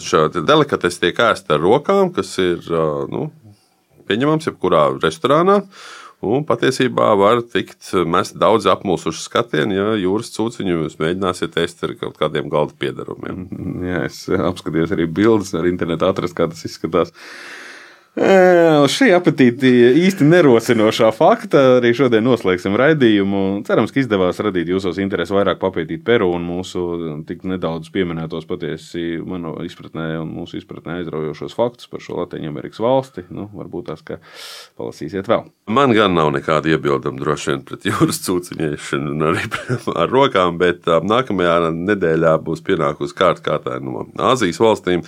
Šādi 0.00 0.42
delikatesi 0.46 1.04
tiek 1.04 1.18
ēsti 1.22 1.54
ar 1.54 1.60
rokām, 1.62 2.10
kas 2.14 2.32
ir 2.42 2.64
nu, 3.12 3.28
pieņemams 4.08 4.48
jebkurā 4.50 4.88
restorānā. 5.02 5.60
Un 6.24 6.44
patiesībā 6.48 7.10
var 7.20 7.42
tikt 7.52 7.90
mest 8.08 8.38
daudz 8.40 8.64
apmulsušu 8.70 9.20
skatienu, 9.26 9.74
ja 9.76 9.88
jūras 10.00 10.32
cūciņu 10.32 10.78
jūs 10.78 10.96
mēģināsiet 11.02 11.58
ēst 11.60 11.84
ar 11.84 11.92
kaut 12.00 12.16
kādiem 12.20 12.48
galda 12.52 12.72
piedarumiem. 12.80 13.44
Jā, 13.84 14.06
es 14.08 14.22
apskatījos 14.32 14.94
arī 14.96 15.04
bildes, 15.10 15.52
ar 15.58 15.68
internetu 15.68 16.08
atrast, 16.08 16.36
kā 16.38 16.48
tas 16.48 16.64
izskatās. 16.64 17.12
Šī 18.14 19.08
apetīti 19.10 19.70
īsti 20.04 20.22
nerosinošā 20.28 21.08
fakta 21.16 21.62
arī 21.80 21.90
šodien 21.98 22.22
noslēgsim 22.22 22.76
raidījumu. 22.78 23.40
Cerams, 23.66 23.90
ka 23.90 23.98
izdevās 23.98 24.38
radīt 24.38 24.68
jūsos 24.70 25.00
interesi 25.02 25.34
vairāk 25.34 25.58
papētīt 25.58 26.04
Peru 26.06 26.28
un 26.36 26.44
mūsu 26.46 26.84
tik 27.26 27.42
nedaudz 27.42 27.90
pieminētos 27.94 28.46
patiesi 28.46 29.16
manu 29.18 29.56
izpratnē 29.66 30.20
un 30.20 30.30
mūsu 30.30 30.60
izpratnē 30.60 31.00
aizraujošos 31.00 31.56
faktus 31.58 31.90
par 31.90 32.04
šo 32.04 32.20
Latviju 32.20 32.52
Amerikas 32.52 32.78
valsti. 32.84 33.24
Nu, 33.34 33.48
varbūt 33.50 33.88
tās, 33.90 34.04
ka 34.06 34.20
palasīsiet 34.78 35.26
vēl. 35.30 35.48
Man 35.74 35.94
gan 35.96 36.14
nav 36.14 36.30
nekāda 36.36 36.70
iebilduma 36.70 37.18
droši 37.18 37.50
vien 37.50 37.64
pret 37.66 37.88
jūras 37.90 38.22
cūciņiešanu 38.28 39.10
un 39.16 39.26
arī 39.32 39.48
ar 39.90 40.14
rokām, 40.14 40.60
bet 40.62 40.86
nākamajā 40.86 41.72
nedēļā 41.80 42.36
būs 42.46 42.62
pienākusi 42.62 43.18
kārta 43.18 43.42
kārtā 43.50 43.80
no 43.82 44.06
Āzijas 44.22 44.62
valstīm. 44.62 45.02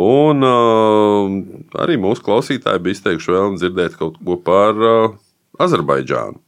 Un 0.00 0.42
uh, 0.46 1.49
arī 1.80 1.96
mūsu 2.00 2.24
klausītāji 2.26 2.84
bija 2.84 2.98
izteikuši 2.98 3.34
vēlmi 3.34 3.60
dzirdēt 3.60 3.98
kaut 4.00 4.20
ko 4.24 4.36
par 4.44 4.78
uh, 4.78 5.18
Azerbaidžānu. 5.60 6.40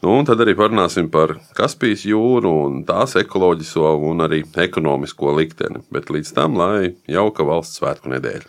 Nu, 0.00 0.14
tad 0.24 0.40
arī 0.40 0.54
parunāsim 0.56 1.10
par 1.12 1.34
Kaspijas 1.56 2.06
jūru 2.08 2.54
un 2.64 2.82
tās 2.88 3.18
ekoloģisko 3.20 3.98
un 4.08 4.24
arī 4.24 4.40
ekonomisko 4.64 5.34
likteni. 5.36 5.82
Bet 5.92 6.08
līdz 6.08 6.32
tam, 6.38 6.56
lai 6.56 6.94
jauka 7.10 7.44
valsts 7.44 7.82
svētku 7.82 8.08
nedēļa. 8.14 8.48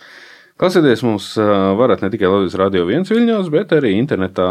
Klausieties 0.62 1.02
mums 1.02 1.26
varat 1.80 2.04
ne 2.06 2.12
tikai 2.14 2.30
Latvijas 2.30 2.56
Rādio 2.62 2.84
1 2.86 3.10
viļņos, 3.10 3.50
bet 3.50 3.74
arī 3.74 3.96
internetā 3.98 4.46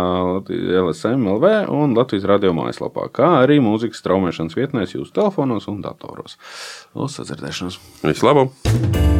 LSM 0.50 1.22
LV 1.36 1.52
un 1.70 1.94
Latvijas 1.94 2.26
Rādio 2.32 2.50
mājaslapā, 2.56 3.06
kā 3.14 3.30
arī 3.44 3.60
mūzikas 3.62 4.02
traumēšanas 4.08 4.58
vietnēs 4.58 4.96
jūsu 4.98 5.14
telefonos 5.20 5.70
un 5.70 5.78
datoros. 5.86 6.34
Uz 6.98 7.14
sadzirdēšanos! 7.20 7.78
Vislabāk! 8.10 9.19